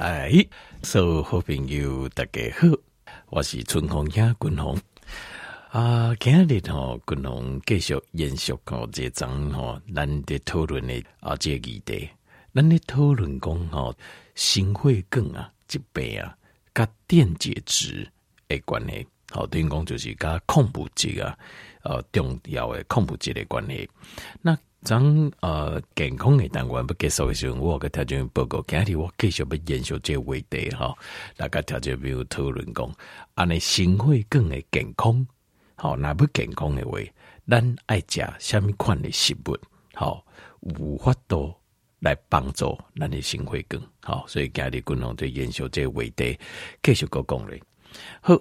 [0.00, 0.32] 哎，
[0.82, 2.68] 所有好朋友大家好，
[3.28, 4.78] 我是春风兄君鸿
[5.68, 6.14] 啊。
[6.18, 12.08] 今日吼，君鸿继续延续哦，这章吼，咱的讨论的啊，这议题，
[12.54, 13.94] 咱的讨论讲吼，
[14.34, 16.34] 心血管啊，疾病啊，
[16.74, 18.10] 甲电解质
[18.48, 21.38] 的关系，好，等于讲就是甲矿物质啊，
[21.82, 23.86] 呃，重要的矿物质的关系，
[24.40, 24.56] 那。
[24.82, 30.96] 当呃健康的单元不结束的时候，我个条件报告，今日我继续要研究这个话题哈。
[31.36, 32.90] 大家条件比如讨论讲，
[33.34, 35.26] 安尼心血管的健康，
[35.74, 36.98] 好，那不健康的话，
[37.46, 39.56] 咱爱食什么款的食物，
[39.94, 40.24] 好，
[40.60, 41.54] 有法度
[41.98, 46.38] 来帮助咱的心血管，好，所以今日共同对研究这个话题，
[46.82, 47.62] 继续个讲嘞。
[48.22, 48.34] 好，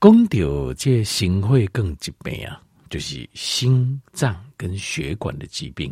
[0.00, 2.62] 讲到这心血管疾病啊。
[2.88, 5.90] 就是心脏跟血管的疾病，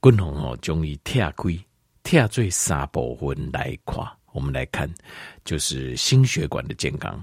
[0.00, 1.56] 共同哦，将以拆开
[2.02, 4.04] 拆做三部分来看。
[4.32, 4.92] 我们来看，
[5.44, 7.22] 就是心血管的健康。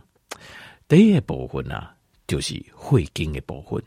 [0.87, 1.93] 第一部分啊，
[2.25, 3.83] 就是血经的部分。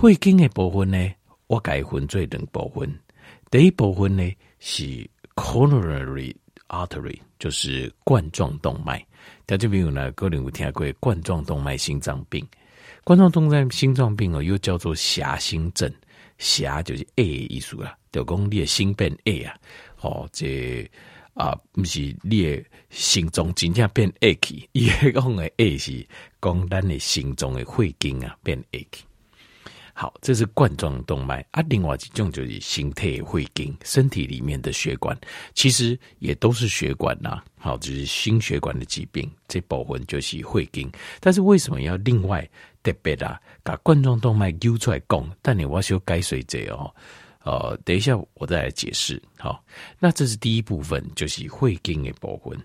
[0.00, 1.10] 血经的部分呢，
[1.46, 2.90] 我改分做两部分。
[3.50, 6.34] 第一部分呢是 coronary
[6.68, 9.06] artery，就是冠状动脉。
[9.44, 12.46] 大家比如呢，可能有听过冠状动脉心脏病。
[13.04, 15.92] 冠状动脉心脏病哦，又叫做狭心症，
[16.38, 19.54] 狭就是 A 的意思啦，就讲你的心变 A 啊，
[20.00, 20.88] 哦，这
[21.34, 26.06] 啊不是你的心脏真正变 A 去， 伊讲的 A 是
[26.40, 29.04] 讲咱的心脏的血经啊变 A 去。
[29.94, 35.16] 好，这是冠状动脉啊，另外一种就是心体血经，身体里面的血管
[35.54, 37.42] 其实也都是血管呐。
[37.58, 40.90] 好，就是心血管的疾病，这部分就是血经。
[41.20, 42.48] 但是为什么要另外
[42.82, 45.36] 特别啊，把冠状动脉揪出来讲？
[45.40, 46.92] 但你我需要改水这哦，
[47.44, 49.20] 呃，等一下我再来解释。
[49.38, 49.64] 好，
[49.98, 52.58] 那这是第一部分，就是会经的部分。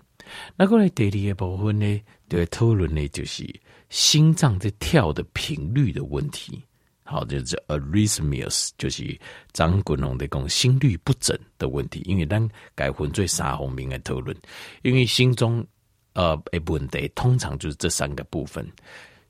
[0.56, 3.48] 那过来第二个部分呢，对讨论呢，就是
[3.88, 6.62] 心脏在跳的频率的问题。
[7.04, 9.18] 好，就是 arrhythmias，就是
[9.54, 12.02] 张国荣的讲心律不整的问题。
[12.04, 14.36] 因为咱改分最三方面的讨论，
[14.82, 15.66] 因为心中
[16.12, 18.70] 呃诶问题通常就是这三个部分：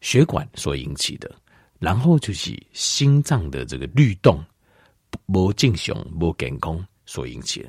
[0.01, 1.31] 血管所引起的，
[1.79, 4.45] 然后就是心脏的这个律动
[5.27, 7.69] 不正常、不健康所引起的。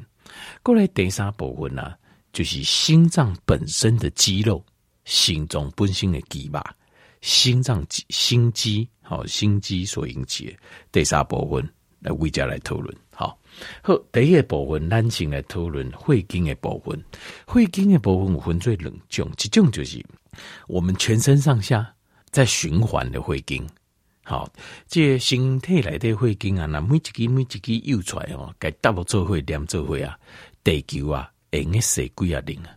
[0.61, 1.97] 过来第三部分呢、啊，
[2.33, 4.63] 就是心脏本身的肌肉，
[5.05, 6.61] 心脏本身的肌肉。
[7.21, 10.53] 心脏心肌，好心肌所引起的
[10.89, 11.69] 第三部分
[11.99, 12.95] 来为家来讨论。
[13.11, 13.37] 好，
[13.83, 16.97] 好，第一个部分，咱先来讨论血经的部分。
[17.53, 20.01] 血经的部分有分最两种，一种就是
[20.67, 21.93] 我们全身上下
[22.31, 23.67] 在循环的血经。
[24.23, 24.49] 好，
[24.87, 30.17] 这身体内的血经啊，那每一支每一支又出来哦，该大不做会连做会啊，
[30.63, 32.69] 地球啊，应该是几啊零啊，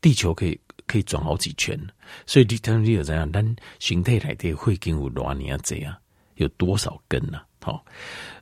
[0.00, 0.58] 地球可以。
[0.84, 1.78] 可以转好几圈，
[2.26, 3.30] 所以你听你有怎样？
[3.32, 3.42] 咱
[3.78, 5.60] 身体内的血经有多少年啊？
[5.62, 5.96] 这样
[6.34, 7.40] 有多少根呢？
[7.62, 7.82] 好，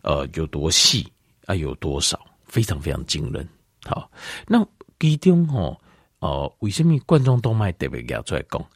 [0.03, 1.07] 呃，有多细
[1.45, 1.55] 啊？
[1.55, 2.19] 有多少？
[2.47, 3.47] 非常非常惊人。
[3.85, 4.11] 好，
[4.49, 4.67] 那
[4.99, 5.79] 其中哦，
[6.19, 8.67] 呃，为什么冠状动脉特别要出来讲？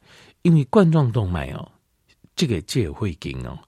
[0.43, 1.73] 因为冠状动脉哦，
[2.37, 3.59] 这个这个血经哦，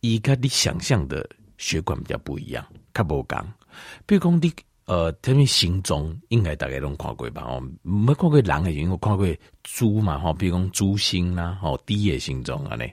[0.00, 1.28] 伊甲你想象的
[1.58, 3.38] 血管比较不一样，较无共。
[4.06, 4.52] 比如讲你。
[4.86, 7.42] 呃，特别心脏应该大家拢看过吧？
[7.42, 9.24] 哦，没看过人的原因，我看过
[9.62, 12.84] 猪嘛，吼，比如讲猪心啦，哦，低的心脏啊，呢，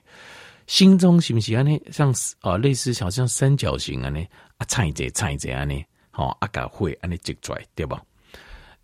[0.68, 1.82] 心脏是不是安尼？
[1.90, 4.24] 像啊，类似好像三角形啊，呢，
[4.56, 5.74] 啊，颤一节，差一节啊，呢，
[6.12, 8.00] 好，啊，甲会安尼挤出来，对吧？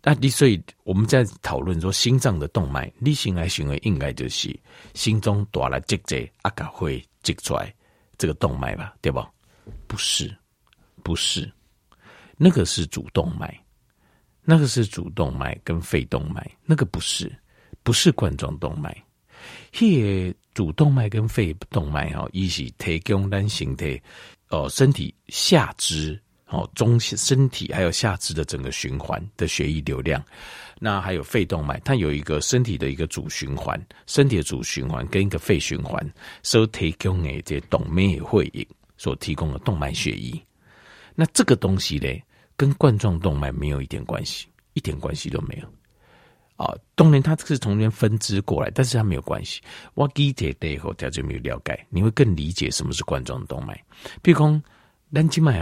[0.07, 4.57] 那你所以我们在讨论说心脏的动脉，你先来行为应该就是
[4.93, 7.75] 心中多了挤挤，啊，甲会挤出来
[8.17, 8.95] 这个动脉吧？
[9.01, 9.29] 对吧？
[9.85, 10.33] 不是，
[11.03, 11.51] 不是。
[12.37, 13.53] 那个是主动脉，
[14.45, 17.29] 那个是主动脉跟肺动脉，那个不是，
[17.83, 18.95] 不是冠状动脉。
[19.73, 24.01] 嘿，主动脉跟肺动脉哦，一起提供咱形态
[24.47, 26.17] 哦，身体下肢
[26.49, 30.23] 哦，中身体还有下肢的整个循环的血液流量。
[30.79, 36.07] 那还有肺动脉，它有一个身体的一个主循环，身体的主循环跟一个肺循环
[36.43, 40.39] 所提供的这动脉血液所提供的动脉血液。
[41.15, 42.07] 那这个东西呢，
[42.55, 45.67] 跟冠状动脉没有一点关系，一点关系都没有。
[46.63, 49.61] 啊，当然它是从那边分支过来，但是它没有关系。
[49.95, 53.73] 我记得以后大家没有了解，你会更理解什么是冠状动脉。
[54.23, 54.63] 譬如讲，
[55.13, 55.59] 咱今麦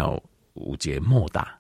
[0.56, 1.60] 有五节莫大，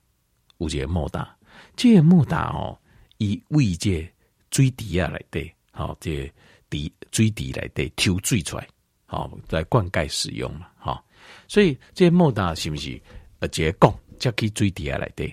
[0.57, 1.35] 五节莫大，
[1.75, 2.77] 这个莫大哦，
[3.17, 4.11] 以为这
[4.51, 6.31] 水滴啊来对，好，这
[6.69, 8.67] 滴水滴来对抽水出来，
[9.05, 11.05] 好来灌溉使用嘛，好，
[11.47, 12.99] 所以这莫大是不是？
[13.39, 15.29] 呃，这个讲，才去水底下来的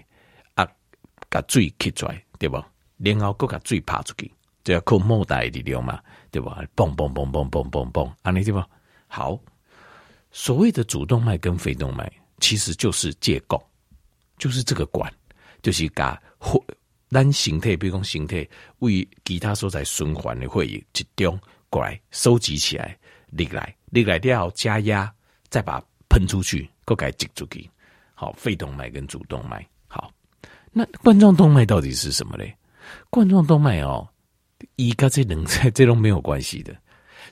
[0.54, 0.68] 啊，
[1.30, 2.62] 把水吸出来，对不？
[2.98, 4.32] 然后搁把水拍出去，
[4.64, 6.62] 就要靠莫大的力量嘛，对吧？
[6.74, 8.60] 嘣嘣嘣嘣嘣嘣嘣，安尼对不？
[9.06, 9.38] 好，
[10.32, 12.10] 所谓的主动脉跟肺动脉，
[12.42, 13.62] 其实就是借供，
[14.36, 15.10] 就是这个管，
[15.62, 16.60] 就是把会
[17.08, 18.44] 咱形态，比如讲形态
[18.80, 21.38] 为其他所在循环的会议集中
[21.70, 22.98] 过来收集起来，
[23.30, 25.10] 立来立来掉加压，
[25.48, 27.70] 再把喷出去，搁给挤出去。
[28.12, 29.64] 好，肺动脉跟主动脉。
[29.86, 30.12] 好，
[30.72, 32.52] 那冠状动脉到底是什么嘞？
[33.08, 34.08] 冠状动脉哦，
[34.74, 36.76] 一个这两在这都没有关系的。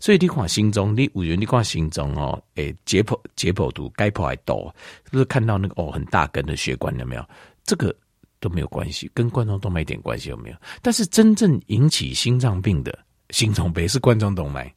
[0.00, 4.74] 所以你看心中，你五元你看心中哦，诶，解剖解剖图解剖还多，
[5.04, 7.24] 是不是看到那个哦很大根的血管有没有？
[7.64, 7.94] 这个
[8.40, 10.56] 都没有关系，跟冠状动脉一点关系有没有？
[10.80, 12.98] 但是真正引起心脏病的
[13.28, 14.74] 心脏病是冠状动脉，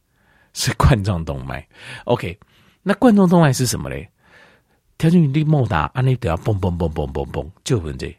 [0.53, 1.65] 是冠状动脉。
[2.03, 2.37] OK，
[2.81, 4.07] 那冠状动脉是什么嘞？
[4.97, 8.15] 条件你莫打，安尼都要嘣嘣嘣嘣嘣嘣，就问这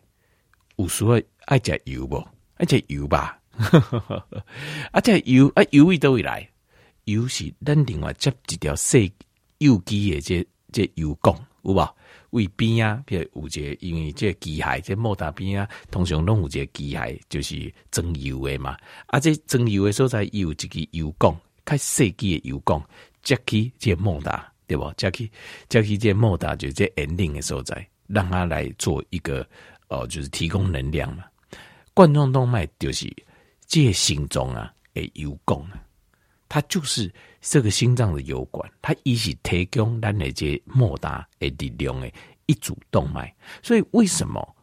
[0.77, 2.17] 有时候爱食油不？
[2.57, 3.39] 爱食油吧？
[4.91, 6.49] 啊，这油啊油味都会来，
[7.05, 9.13] 油是咱另外接一条细
[9.59, 11.89] 有机的这这油管，有无？
[12.31, 18.77] 为边啊，比如有一个因为这机械，这莫打边啊，通常拢有一个机械，就是装油的嘛。
[19.07, 21.35] 啊，这装油的所在有一个油管，
[21.65, 22.83] 较细机的油管，
[23.23, 24.51] 接去这莫打。
[24.67, 24.91] 对不？
[24.97, 25.31] 加去
[25.69, 29.47] 加去这莫达就这 ending 的所在，让它来做一个
[29.89, 31.23] 哦，就是提供能量嘛。
[31.93, 33.15] 冠状动脉就是
[33.67, 35.84] 这心脏啊，诶，油管啊，
[36.49, 42.13] 它就是这个心脏的油管，它一起提供咱的这莫大诶力量诶
[42.47, 43.35] 一组动脉。
[43.63, 44.57] 所以为什么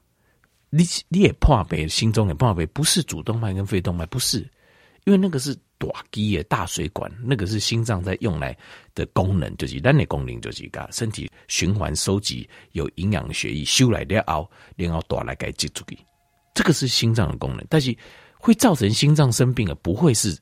[0.69, 4.39] 你你也破白心中也破白，不是主动脉跟肺动脉，不是，
[5.05, 5.57] 因为那个是。
[5.81, 8.55] 大机的大水管，那个是心脏在用来
[8.93, 15.97] 的功能，就是咱的功能，就是把身体循环收集有营养血液修来了后，然后带来给挤出去，
[16.53, 17.65] 这个是心脏的功能。
[17.67, 17.97] 但是
[18.37, 20.37] 会造成心脏生病的，不会是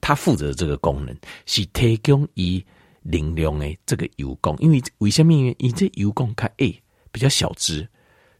[0.00, 1.16] 它负责这个功能，
[1.46, 2.64] 是提供以
[3.02, 4.56] 能量的这个油供。
[4.58, 5.32] 因为为什么？
[5.32, 6.82] 因为这油供看诶
[7.12, 7.88] 比较小只，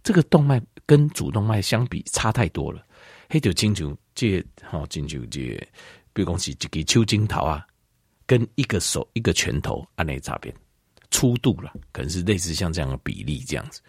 [0.03, 2.85] 这个动脉跟主动脉相比差太多了。
[3.29, 5.41] 黑就清楚这好清楚这。
[6.13, 7.65] 比如讲是一个手指头啊，
[8.27, 10.53] 跟一个手一个拳头按那差别
[11.13, 13.81] 粗度了，可能是类似像这样的比例这样子，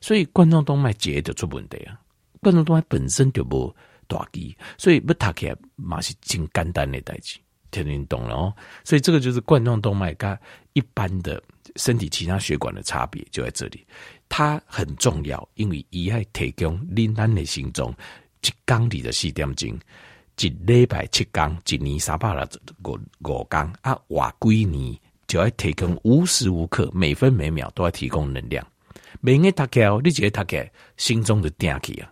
[0.00, 1.96] 所以冠状动脉结就出问题啊。
[2.40, 3.72] 冠状动脉本身就无
[4.08, 7.38] 大机，所以不打开嘛是真简单的代志，
[7.70, 8.54] 听听懂了哦。
[8.82, 10.36] 所以这个就是冠状动脉跟
[10.72, 11.40] 一般的
[11.76, 13.86] 身体其他血管的差别就在这里，
[14.28, 17.94] 它很重要，因为伊还提供你咱的心脏
[18.42, 19.78] 一公里的四点钟。
[20.40, 22.92] 一礼拜七天，一年三百六十五
[23.24, 24.96] 五天啊，活几年
[25.26, 28.64] 就要提供无时无刻、每分每秒都要提供能量。
[29.20, 32.08] 每个他开，你觉得他开心中的电气啊，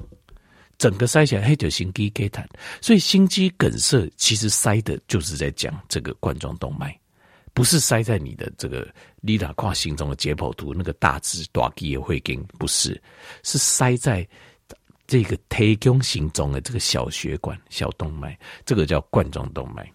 [0.79, 2.49] 整个塞起来，黑就心肌梗塞。
[2.81, 6.99] 所以心肌梗塞其实塞的就是在讲这个冠状动脉，
[7.53, 8.87] 不是塞在你的这个
[9.21, 13.01] 你哪跨心中的解剖图那个大致大肌也会跟不是，
[13.43, 14.27] 是塞在。
[15.09, 19.89] 这个提供心脏的这个小血管、小动脉，这个叫冠状动脉。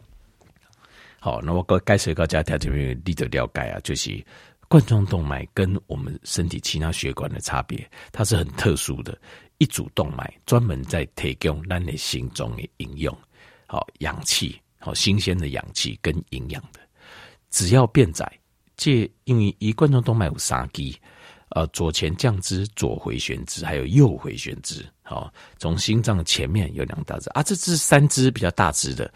[1.19, 4.25] 好，那么该该谁告家条这边你得了解啊，就是
[4.69, 9.19] 冠状动脉跟我们身体其他血管的差别，它是很特殊的，
[9.61, 13.15] 一组动脉专门在提供咱的心中的营养，
[13.67, 16.79] 好氧气，好新鲜的氧气跟营养的，
[17.51, 18.25] 只要变窄，
[18.75, 20.99] 这因为一冠状动脉有三基。
[21.53, 24.83] 呃，左前降支、左回旋支，还有右回旋支。
[25.03, 29.13] 好，从心脏前面有两大支啊，这支三支比较大支的。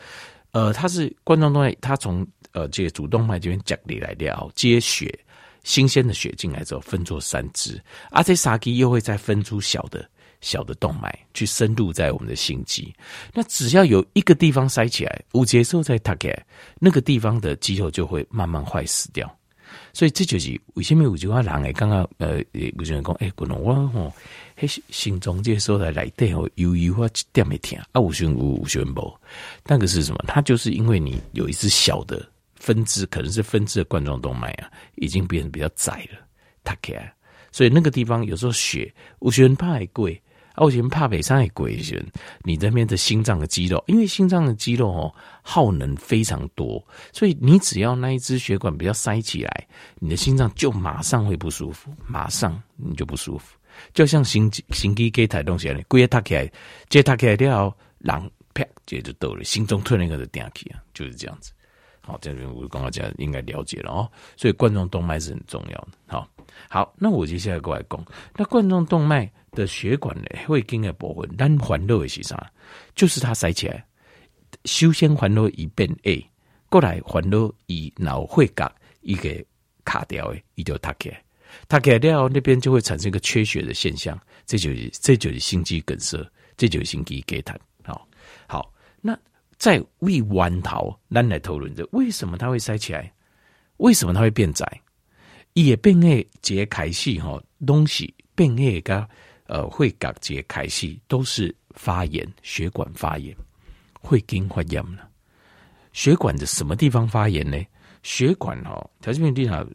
[0.51, 5.17] 呃，它是冠状动脉，它从呃这个主动脉这边讲里来了，接血
[5.63, 7.81] 新鲜的血进来之后，分作三支。
[8.09, 10.05] 啊，这三支又会再分出小的
[10.45, 12.93] 小的动脉，去深入在我们的心肌。
[13.33, 16.31] 那只要有一个地方塞起来，五节之后再打开，
[16.79, 19.27] 那个地方的肌肉就会慢慢坏死掉。
[19.91, 24.13] 所以这就是为什么有句话人诶，刚刚呃，有些人讲，诶，可能我吼，
[24.55, 29.19] 迄心中这时候来来对哦，有有话一点没听啊，有时有有时无，
[29.65, 30.23] 那个是什么？
[30.27, 32.23] 它就是因为你有一支小的
[32.55, 36.19] 分支，可能是分支的冠状动脉啊，已经变得比较窄了，
[36.63, 36.93] 它开，
[37.51, 40.21] 所以那个地方有时候血，有些人怕还贵。
[40.55, 42.03] 啊，我前怕北上也贵一些，
[42.43, 46.83] 你这边的心脏的肌肉，因为心脏的肌肉哦耗能非常多，
[47.13, 49.67] 所以你只要那一支血管比较塞起来，
[49.99, 53.55] 你的心脏就马上会不舒服，马上你就不舒服，
[53.93, 56.51] 就像心心肌给抬东西啊，贵一塌起来，
[56.89, 61.51] 接塌起来掉，人啪接就抖了，心中突然一个的电起啊，就是这样子。
[61.99, 65.87] 好，这边我刚刚讲应该了解了哦，所以冠状动脉是很重要的。
[66.05, 66.29] 好，
[66.69, 72.51] 好，那我接下来过来讲，那冠状动脉的血管呢，会经的部分，咱环络的是啥？
[72.95, 73.85] 就是它塞起来，
[74.65, 76.25] 首先环络一变 A，
[76.69, 78.71] 过来环络以脑会角
[79.01, 79.29] 一个
[79.83, 81.23] 卡掉的，一条塌起来，
[81.67, 86.17] 塌起来掉那边就会产生一个缺血的现象，这就是这就是心肌梗塞，
[86.57, 87.59] 这就是心肌梗塞。
[87.83, 88.07] 好，
[88.47, 89.17] 好，那
[89.57, 93.13] 在胃弯头，咱来讨论着为什么它会塞起来，
[93.77, 94.65] 为什么它会变窄？
[95.63, 99.07] 也变异节开始吼，东西变异个
[99.47, 103.35] 呃会角节开始都是发炎，血管发炎，
[104.01, 105.09] 会经发炎了。
[105.93, 107.57] 血管的什么地方发炎呢？
[108.03, 109.65] 血管哈，条件地方，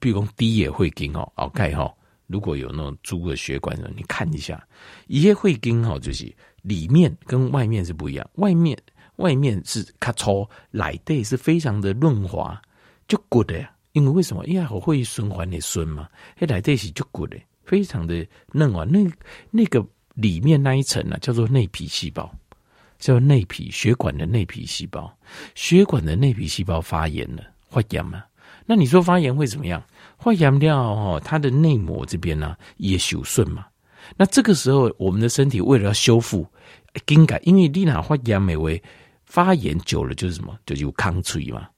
[0.00, 1.94] 比如讲低也会经哦，OK 哈。
[2.26, 4.66] 如果有那种猪的血管，你看一下，
[5.06, 6.32] 一些会经哦，就是
[6.62, 8.76] 里面跟外面是不一样，外面
[9.16, 12.60] 外面是咔粗，内底是非常的润滑，
[13.06, 13.68] 就 good 的。
[13.92, 14.44] 因为为什么？
[14.46, 18.84] 因为我会循环的顺嘛，它来在一起就鼓的，非常的嫩啊。
[18.88, 19.00] 那
[19.50, 22.32] 那个里面那一层呢、啊，叫做内皮细胞，
[22.98, 25.12] 叫内皮血管的内皮细胞。
[25.54, 28.24] 血管的内皮细胞发炎了，发炎嘛。
[28.66, 29.82] 那你说发炎会怎么样？
[30.18, 33.66] 发炎掉哦，它的内膜这边呢、啊、也受损嘛。
[34.16, 36.46] 那这个时候，我们的身体为了要修复，
[37.04, 38.80] 更改，因为你那发炎美为
[39.24, 41.68] 发炎久了就是什么，就有抗脆嘛。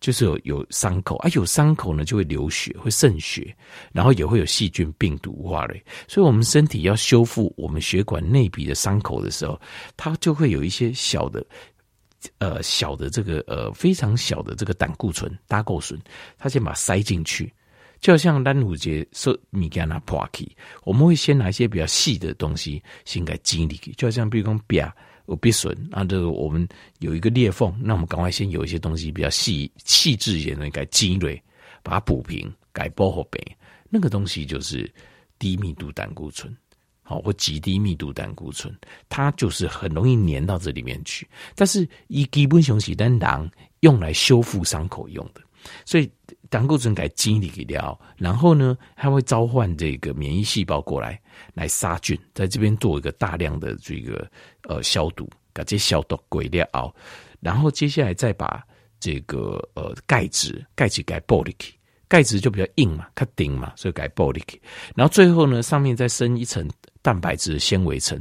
[0.00, 3.54] 就是有有伤口啊，有伤口呢就会流血，会渗血，
[3.92, 5.82] 然后也会有细菌、病毒化嘞。
[6.06, 9.60] 所以，我们身体要修复我们血管内壁的伤口的时候，
[9.96, 11.44] 它就会有一些小的，
[12.38, 16.00] 呃，小的这个呃非常小的这个胆固醇、胆固醇，
[16.38, 17.52] 它先把它塞进去，
[18.00, 20.44] 就像单五节说米干那破克，
[20.84, 24.92] 我们会先拿一些比较细的东西先给挤进去，就像比如讲表。
[25.28, 26.02] 有必损啊！
[26.04, 26.66] 这个我们
[27.00, 31.40] 有一个裂缝，那我们赶快先有一些东西比较细细致一点的，给积累，
[31.82, 33.38] 把它补平，改薄荷呗。
[33.90, 34.90] 那个东西就是
[35.38, 36.54] 低密度胆固醇，
[37.02, 38.74] 好或极低密度胆固醇，
[39.10, 41.28] 它就是很容易粘到这里面去。
[41.54, 43.48] 但是以基本上是单囊
[43.80, 45.42] 用来修复伤口用的，
[45.84, 46.10] 所以
[46.48, 51.20] 胆固醇改积累掉，然后呢，它会召唤这个免疫细胞过来。
[51.54, 54.28] 来杀菌，在这边做一个大量的这个
[54.64, 56.94] 呃消毒，把这消毒过了，
[57.40, 58.62] 然后接下来再把
[58.98, 61.74] 这个呃钙质钙质给剥离去，
[62.08, 64.60] 钙质就比较硬嘛，它顶嘛，所以给剥离去，
[64.96, 66.68] 然后最后呢，上面再生一层
[67.02, 68.20] 蛋白质纤维层，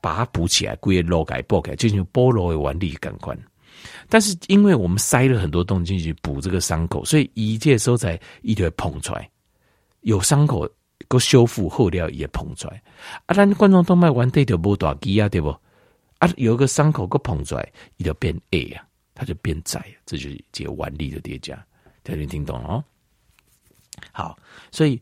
[0.00, 3.36] 把它补起来，归肉给剥开，进行剥落的完力感官。
[4.08, 9.30] 但是因为我们塞了很多东西去补这个伤口，所以一切时候才一直会膨出来，
[10.00, 10.68] 有伤口。
[11.08, 12.82] 个修复后料也膨出来，
[13.26, 15.50] 啊，咱冠状动脉完对就无大机啊，对不？
[16.18, 18.82] 啊，有个伤口个膨出来，伊就变矮啊，
[19.14, 21.54] 它就变窄，这就是这个腕力的叠加，
[22.02, 22.84] 大家听懂了哦？
[24.10, 24.36] 好，
[24.72, 25.00] 所以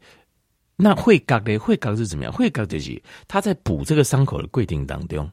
[0.76, 2.32] 那会角的会角是怎么样？
[2.32, 5.30] 会角就是他在补这个伤口的规定当中，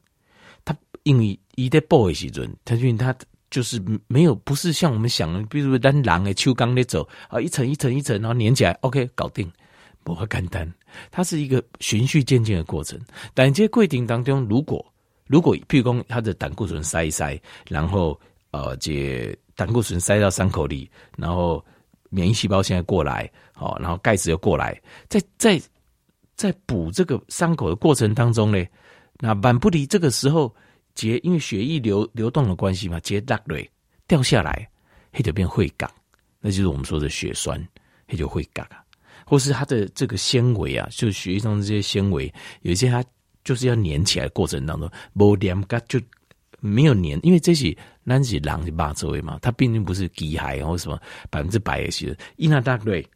[0.63, 3.13] 他因为伊在补的时阵，他因为他
[3.51, 9.47] 就是没有不是像我们想的，比如单狼的手工在走啊，一层一层一层，然后粘起来，OK，搞定。
[10.03, 10.67] 不会简单，
[11.11, 12.99] 它是一个循序渐进的过程。
[13.35, 14.83] 但这些过程当中，如果
[15.27, 17.39] 如果譬如说它的胆固醇塞一塞，
[17.69, 21.63] 然后呃，这胆固醇塞到伤口里，然后
[22.09, 25.61] 免疫细胞现在过来，好，然后钙质又过来，在在
[26.35, 28.65] 在补这个伤口的过程当中呢，
[29.19, 30.51] 那满不离这个时候
[30.95, 33.69] 结，因为血液流流动的关系嘛，结落泪
[34.07, 34.69] 掉下来，
[35.11, 35.89] 它就变会角，
[36.39, 37.65] 那就是我们说的血栓，
[38.07, 38.67] 它就会角。
[39.25, 42.33] 或是它的这个纤维啊，就是血液中的这些纤维，
[42.63, 43.03] 有一些它
[43.45, 46.01] 就是要粘起来的过程当中，没粘嘎就
[46.59, 53.07] 没有粘，因为这些那是狼的八周嘛，它毕竟不是机械或什么百分之百的些，一那大对，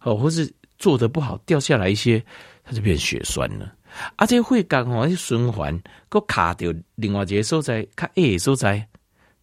[0.00, 2.24] 哦，或是做的不好掉下来一些，
[2.64, 3.74] 它就变血栓了。
[4.16, 5.78] 而且会刚好循环，
[6.08, 8.86] 个卡掉另外一个所在，卡 A 所在，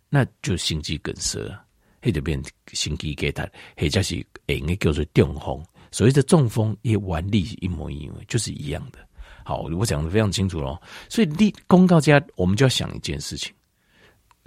[0.09, 1.39] 那就心肌梗塞，
[2.01, 2.41] 它就变
[2.73, 4.15] 心肌梗塞，或者是
[4.47, 5.63] 应该叫做中风。
[5.91, 8.99] 所谓的中风也原理是一模一样，就是一样的。
[9.43, 10.77] 好，我讲的非常清楚喽。
[11.07, 13.53] 所以，立公告家，我们就要想一件事情：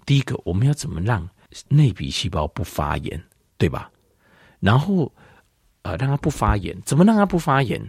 [0.05, 1.29] 第一个，我们要怎么让
[1.69, 3.23] 内皮细胞不发炎，
[3.57, 3.91] 对吧？
[4.61, 5.11] 然后，
[5.83, 7.81] 呃，让它不发炎，怎么让它不发炎？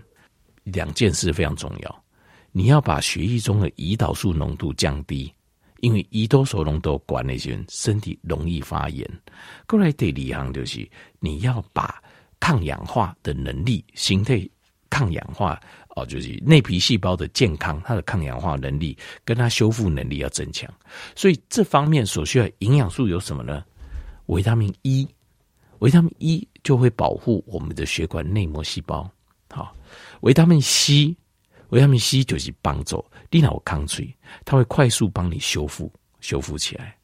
[0.69, 2.03] 两件事非常重要。
[2.51, 5.33] 你要把血液中的胰岛素浓度降低，
[5.81, 9.07] 因为胰岛素浓度高那些人身体容易发炎。
[9.67, 12.01] 过来第二行就是你要把。
[12.41, 14.49] 抗氧化的能力，形态
[14.89, 15.59] 抗氧化
[15.89, 20.73] 哦，就是内皮细胞的健康，它的抗氧化能力跟它修复能力要增强。
[21.17, 23.61] 所以这方面所需要营养素有什么呢？
[24.27, 25.05] 维他命 E，
[25.79, 29.11] 维他命 E 就会保护我们的血管内膜细胞，
[30.22, 31.15] 维他命 C，
[31.69, 34.13] 维他命 C 就是帮助你脑抗脆，
[34.46, 36.96] 它会快速帮你修复修复起来。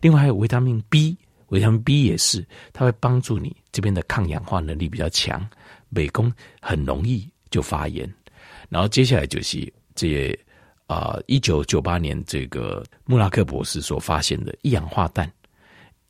[0.00, 1.16] 另外还有维他命 B，
[1.48, 5.46] 维他命 B 也是，它会帮助你这边的抗氧化能力比较强，
[5.88, 8.12] 美工很容易就发炎。
[8.68, 10.38] 然后接下来就是这
[10.86, 15.30] 啊，一九九八年这个穆拉克博士所发现的一氧化氮。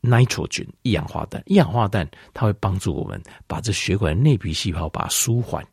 [0.00, 5.66] nitrogen 一氧化氮，一氧化氮它会帮助我们把这血管内皮细胞把它舒缓，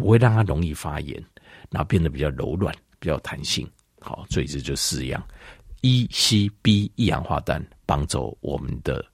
[0.00, 1.22] 不会让它容易发炎，
[1.68, 3.70] 然后变得比较柔软、比较弹性。
[4.00, 5.22] 好，所以这就四样
[5.82, 9.04] ：E、C、B 一氧化氮帮助我们的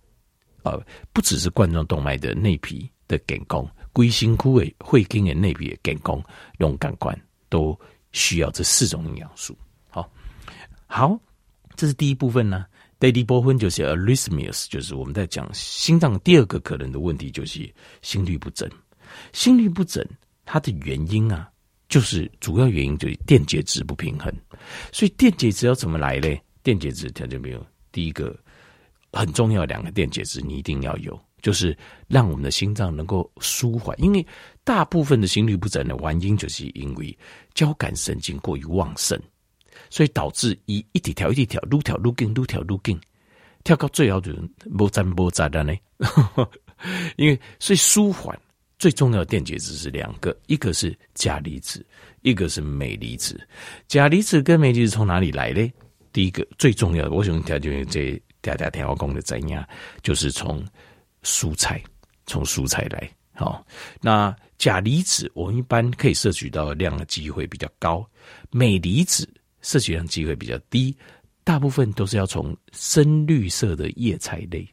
[0.63, 0.81] 呃，
[1.13, 6.23] 不只是冠状动脉的内皮的健康，龟心枯萎、会经的内皮的健康，
[6.59, 7.77] 用感官都
[8.13, 9.59] 需要这四种营养素。
[9.89, 10.09] 好，
[10.87, 11.19] 好，
[11.75, 12.65] 这是第一部分呢。
[12.99, 17.69] 第二部分就是 arrhythmias，就是我们在讲心脏第二个可能的问题，就是
[18.01, 18.71] 心律不整。
[19.33, 20.03] 心律不整，
[20.47, 21.51] 它的原因啊，
[21.91, 24.33] 就是主要原因就是电解质不平衡。
[24.91, 26.41] 所以电解质要怎么来嘞？
[26.63, 28.35] 电解质条件没有，第一个
[29.13, 31.77] 很重要两个电解质你一定要有，就是
[32.09, 33.95] 让我们的心脏能够舒缓。
[34.01, 34.27] 因为
[34.65, 37.19] 大部分的心律不整的原因，就是因为
[37.53, 39.21] 交感神经过于旺盛。
[39.91, 42.99] 所以导致一一直跳一直跳，愈跳愈紧，愈跳愈紧，
[43.63, 44.33] 跳到最后就
[44.79, 45.75] 无站无站的呢。
[47.17, 48.39] 因为所以舒缓
[48.79, 51.85] 最重要的电解质是两个，一个是钾离子，
[52.23, 53.41] 一个是镁离子。
[53.89, 55.73] 钾离子跟镁离子从哪里来呢？
[56.13, 59.67] 第一个最重要的，我想条件这嗲嗲调工的怎样，
[60.03, 60.65] 就是从
[61.23, 61.83] 蔬菜，
[62.27, 63.11] 从蔬菜来。
[63.35, 63.67] 好，
[64.01, 68.09] 那钾离子我们一般可以摄取到量的机会比较高，
[68.51, 69.29] 镁离子。
[69.63, 70.97] 摄取量机会比较低，
[71.43, 74.65] 大部分都是要从深绿色的叶菜类，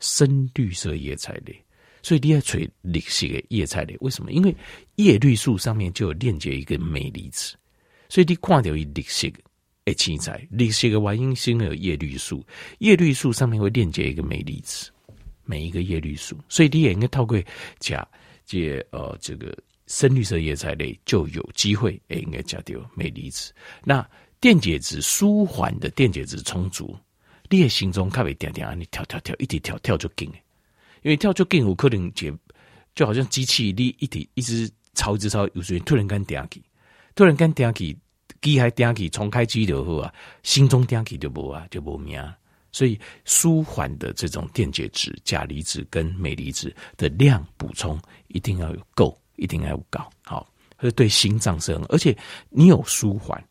[0.00, 1.64] 深绿色叶菜类，
[2.02, 3.96] 所以你要取绿色的叶菜类。
[4.00, 4.32] 为什么？
[4.32, 4.54] 因为
[4.96, 7.54] 叶绿素上面就有链接一个镁离子，
[8.08, 9.28] 所以你看到一绿色
[9.84, 12.44] 的青菜，绿色的原因是因为有叶绿素，
[12.78, 14.90] 叶绿素上面会链接一个镁离子，
[15.44, 17.40] 每一个叶绿素，所以你也应该透过
[17.78, 18.06] 加
[18.44, 23.52] 这呃这个深绿色叶菜类就有机会诶，应该加掉镁离子。
[23.84, 24.08] 那
[24.40, 26.96] 电解质舒缓的电解质充足，
[27.48, 30.30] 你的心中开会点点啊，你跳跳跳，一直跳跳就紧，
[31.02, 32.30] 因为跳就更，有可能就
[32.94, 36.62] 就好像机器你一直一直超一直超，有时突然间点起，
[37.14, 37.96] 突然间点起，
[38.40, 42.22] 机还点起，重开机就好啊，心中点起就无啊，就无命。
[42.72, 50.46] 所以舒缓的这种电解质，钾离子跟镁离子的量补充一定要有够，一定要有高，好，
[50.78, 52.16] 这对心脏是很，而且
[52.48, 53.42] 你有舒缓。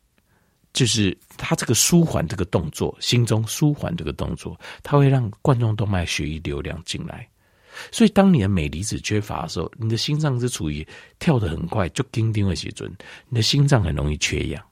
[0.72, 7.28] 就是它这个舒缓这个动作，心中舒缓这个动作，它会让冠状动脉血液流量进来。
[7.92, 10.86] 所以，当你的镁离子缺乏的时候，你的心脏是处于
[11.20, 12.92] 跳得很快就叮叮的时准，
[13.28, 14.64] 你的心脏很容易缺氧，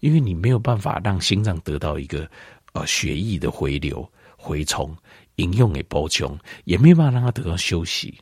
[0.00, 2.28] 因为你没有办法让心脏得到一个
[2.72, 4.96] 呃血液的回流、回冲、
[5.36, 8.18] 饮用给补充，也没有办法让它得到休息。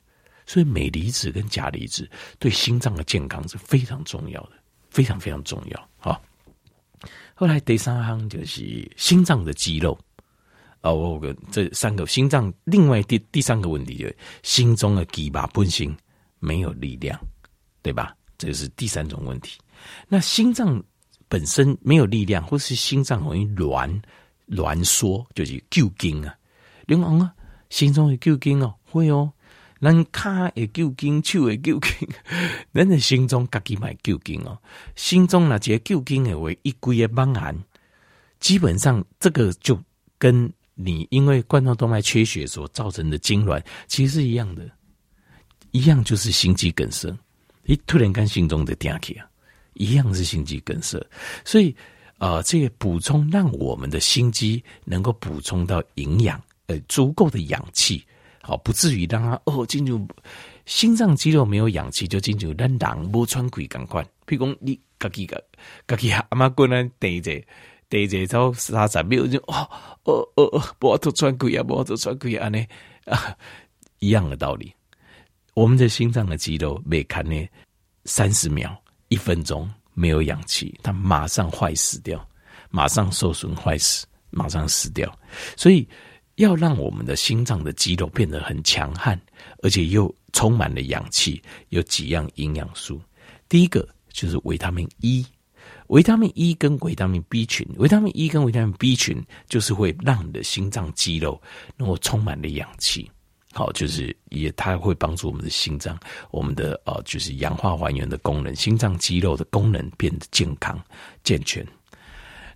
[0.47, 4.53] 所以，镁离子跟钾离子对心脏的健康是非常重要的，
[4.91, 5.89] 非常非常重要。
[5.99, 6.21] 好。
[7.37, 9.99] 后来第三行就是心脏的肌肉
[10.85, 15.97] 啊，我个这三个心脏，另外第第三个问题就是心中的肌肉本身
[16.41, 17.19] 没有力量，
[17.81, 18.15] 对吧？
[18.37, 19.59] 这是第三种问题。
[20.07, 20.83] 那心脏
[21.27, 23.99] 本身没有力量，或是心脏容易挛
[24.49, 26.37] 挛缩，就是旧筋啊。
[26.85, 27.33] 另外啊，
[27.71, 29.33] 心中的旧筋哦，会哦。
[29.81, 32.07] 咱脚会旧筋，手也旧筋，
[32.75, 34.59] 咱的心中自己买旧筋哦。
[34.97, 37.57] 心中那些旧筋的为一归的帮寒，
[38.39, 39.79] 基本上这个就
[40.19, 44.69] 跟你因为冠状动脉缺血所造成的痉挛其实是一样的，
[45.71, 47.17] 一样就是心肌梗塞。
[47.63, 49.27] 你突然间心中的点起啊，
[49.75, 51.05] 一样是心肌梗塞。
[51.45, 51.75] 所以
[52.19, 58.03] 啊、这个补充让我们的心肌能够补充到营养，呃，足够的氧气。
[58.41, 60.07] 好，不至于让它哦进入
[60.65, 64.05] 心脏肌肉没有氧气就进入让人无喘气感官。
[64.27, 65.43] 譬如讲你自己个
[65.87, 67.43] 自己阿妈过来等着
[68.07, 69.69] 等着走三十秒就哦
[70.03, 72.59] 哦哦哦，无吐喘气啊，无吐喘气啊，呢
[73.07, 73.37] 啊
[74.01, 74.75] 一样的道理。
[75.55, 77.47] 我们的心脏的肌肉每看呢
[78.05, 78.77] 三十秒
[79.09, 82.27] 一分钟没有氧气，它马上坏死掉，
[82.71, 85.17] 马上受损坏死，马上死掉。
[85.57, 85.87] 所以。
[86.39, 89.17] 要让我们的心脏的肌肉变得很强悍，
[89.63, 93.01] 而且又充满了氧气，有几样营养素。
[93.49, 95.25] 第一个就是维他命 E，
[95.89, 101.41] 维他命 E 跟维他命 B 群，维他命 E 跟维他命 B 群就是会让你的心脏肌肉
[101.77, 103.11] 能够充满了氧气。
[103.53, 105.97] 好，就是也它会帮助我们的心脏，
[106.33, 110.77] 我们的呃就是氧化还原的功能，心脏肌肉的功能变得健康
[111.23, 111.65] 健全。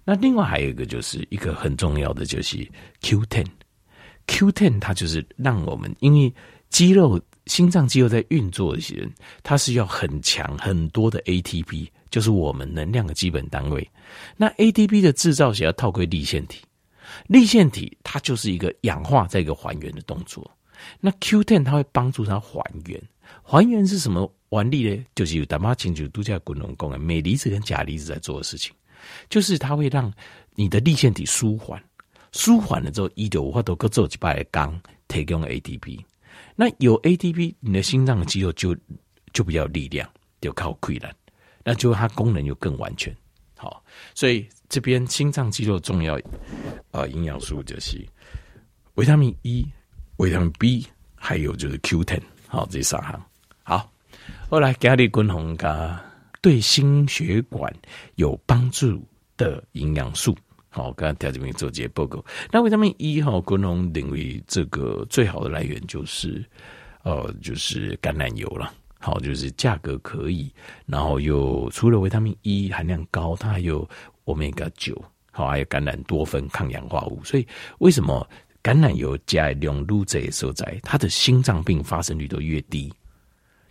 [0.05, 2.69] 那另外还有一个就是一个很重要的就是
[3.03, 6.35] Q10，Q10 它就是让我们因为
[6.69, 9.09] 肌肉心脏肌肉在运作的时，
[9.45, 13.88] 它是要很强很多的 ATP，就是我们能量的基本单位。
[14.37, 16.61] 那 ATP 的制造是要透过粒线体，
[17.27, 20.51] 立线体它就是一个氧化再一个还原的动作。
[21.01, 23.03] 那 Q10 它会帮助它还原，
[23.42, 25.05] 还原是什么原理呢？
[25.14, 28.73] 就是有大妈清就度假滚龙功啊，镁离子跟钾离子在做的事情，
[29.29, 30.12] 就是它会让
[30.55, 31.83] 你的立线体舒缓，
[32.33, 35.99] 舒缓了之后，一九五化都各做几百缸提供 ATP。
[36.55, 38.77] 那有 ATP，你的心脏的肌肉就
[39.33, 40.09] 就比较力量，
[40.40, 41.14] 就靠溃烂，
[41.68, 43.14] 那就它功能又更完全。
[43.59, 46.18] 好，所以这边心脏肌肉重要
[46.92, 48.02] 呃营养素就是
[48.94, 49.66] 维他命 E。
[50.16, 53.22] 维他命 B，还有就是 Q10，好，这三行。
[53.62, 53.92] 好，
[54.48, 56.02] 后来加里滚红咖
[56.40, 57.70] 对心血管
[58.14, 60.35] 有帮助的营养素，
[60.70, 62.24] 好，刚刚在这边做这些报告。
[62.50, 66.42] 那维他命 E 哈，滚红认为这个最好的来源就是，
[67.02, 68.72] 呃，就是橄榄油了。
[68.98, 70.52] 好，就是价格可以，
[70.87, 73.88] 然后又除了维他命 E 含量高，它还有
[74.24, 77.22] 欧米伽九，好，还有橄榄多酚抗氧化物。
[77.24, 77.46] 所以
[77.78, 78.28] 为什么？
[78.61, 82.92] 橄榄油加两路这些所在，它的心脏病发生率都越低。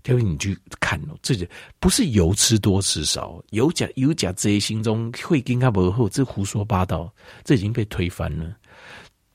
[0.06, 1.46] 因为你去看哦，这个
[1.78, 7.14] 不是油吃多吃少，油加油加这些心中会更加不好，这胡说八道，
[7.44, 8.56] 这已经被推翻了。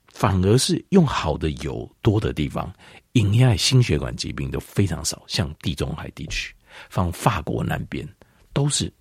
[0.09, 2.73] 反而是用好的油多的地方，
[3.13, 5.23] 引起心血管疾病都非常少。
[5.27, 6.55] 像地中海地区，
[6.91, 8.09] 放法国南边
[8.53, 8.93] 都是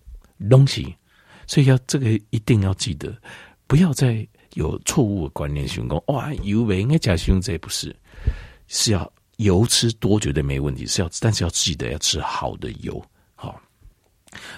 [0.49, 0.95] 东西，
[1.47, 3.15] 所以要这个一定要记得，
[3.67, 4.27] 不要再。
[4.55, 7.95] 有错误的观念，想讲哇，油应该加胸这不是，
[8.67, 13.01] 是要油吃多绝对没问题，是要但是要记得要吃好的油，
[13.33, 13.57] 好，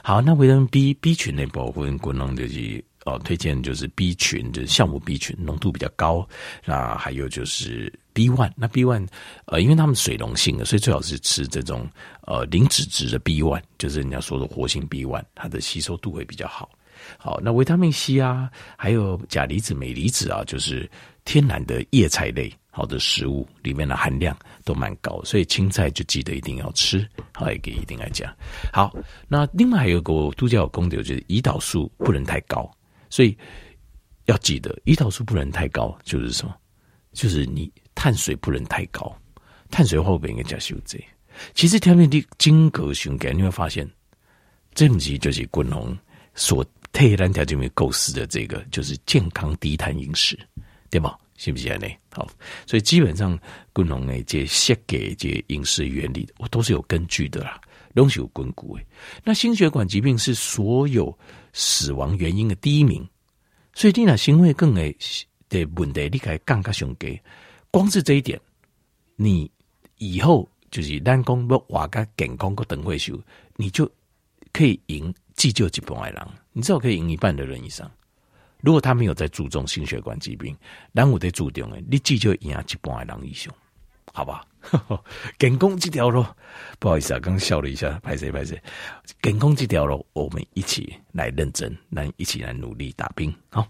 [0.03, 6.27] 好，那维他命 B B 群那部分，可能就是哦，推荐就是 B 群，就是酵母 B 群浓度比较高，
[6.65, 9.07] 那还有就是 B one，那 B one
[9.45, 11.87] 呃，因为它们水溶性的，所以最好是吃这种
[12.27, 16.69] 呃零脂质的 B one，就是人家说的活性 B one，它的吸收度会比较好。
[17.17, 20.89] 好，那维他命 C 啊，还有钾离子、镁离子啊，就是
[21.25, 27.05] 天然的叶菜类好的食物里面的含量都蛮高，所以青菜就记得一定要吃。
[27.33, 28.33] 好，也给一定来讲。
[28.71, 28.95] 好，
[29.27, 32.71] 那另外还有个度假有功德，就是胰岛素不能太高，
[33.13, 33.38] 所以
[34.26, 36.56] 要记得胰岛素不能太高，就是什么？
[37.12, 39.15] 就是你碳水不能太高，
[39.69, 40.97] 碳水后边应该加修这。
[41.54, 43.88] 其实条面的经过循环，你会发现，
[44.73, 45.95] 这东西就是滚龙
[46.34, 46.65] 所。
[46.93, 50.38] 特然条件没构思的这个就是健康低碳饮食，
[50.91, 51.17] 对吧？
[51.38, 51.88] 是不是呢？
[52.12, 52.28] 好，
[52.67, 53.36] 所以基本上
[53.73, 57.60] 滚龙诶，这些给这饮食原理，我都是有根据的啦，
[57.95, 58.86] 东西有根骨诶。
[59.23, 61.17] 那心血管疾病是所有
[61.53, 63.07] 死亡原因的第一名，
[63.73, 64.93] 所以你那行为更诶
[65.47, 67.17] 的问题，你该更加上给。
[67.71, 68.39] 光是这一点，
[69.15, 69.49] 你
[69.99, 73.21] 以后就是单讲要活个健康个等会数，
[73.55, 73.89] 你就
[74.51, 75.13] 可以赢。
[75.35, 77.91] 急救一半的人，你至少可以赢一半的人以上。
[78.61, 80.55] 如果他没有在注重心血管疾病，
[80.91, 83.51] 然后我得注重诶，你急救赢一半的人以上，
[84.13, 84.45] 好吧？
[85.39, 86.26] 健康这条路，
[86.80, 88.62] 不好意思啊，刚笑了一下，拍谁拍谢。
[89.21, 93.67] 健康这条路，我们一起来认真，来一起来努力打拼，好。